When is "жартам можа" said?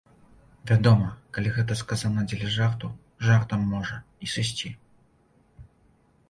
3.27-3.99